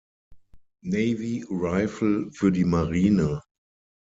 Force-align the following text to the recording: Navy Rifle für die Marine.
Navy 0.81 1.43
Rifle 1.47 2.31
für 2.31 2.51
die 2.51 2.65
Marine. 2.65 3.43